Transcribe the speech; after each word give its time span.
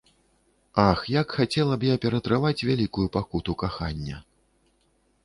Ах, 0.83 0.99
як 1.15 1.35
хацела 1.41 1.75
б 1.83 1.87
я 1.89 1.97
ператрываць 2.05 2.65
вялікую 2.71 3.05
пакуту 3.19 3.51
кахання! 3.65 4.17